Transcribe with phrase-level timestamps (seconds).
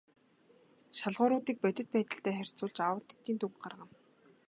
[0.97, 3.93] Шалгууруудыг бодит байдалтай харьцуулж аудитын дүнг гаргана.